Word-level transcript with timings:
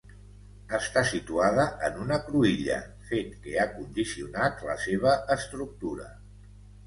Està 0.75 1.01
situada 1.09 1.65
en 1.89 1.99
una 2.05 2.17
cruïlla, 2.29 2.79
fet 3.11 3.35
que 3.43 3.53
ha 3.59 3.67
condicionat 3.75 4.63
la 4.69 4.77
seva 4.87 5.13
estructura. 5.39 6.09